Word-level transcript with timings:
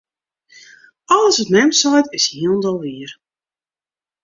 Alles 1.07 1.37
wat 1.37 1.49
mem 1.55 1.71
seit, 1.81 2.07
is 2.17 2.25
hielendal 2.33 2.79
wier. 2.83 3.11